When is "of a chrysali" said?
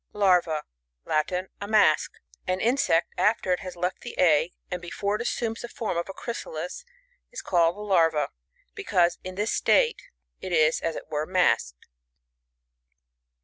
5.95-6.83